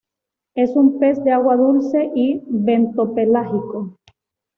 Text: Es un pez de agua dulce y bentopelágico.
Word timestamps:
Es 0.55 0.71
un 0.75 0.97
pez 0.99 1.23
de 1.23 1.31
agua 1.31 1.55
dulce 1.57 2.11
y 2.15 2.41
bentopelágico. 2.47 3.99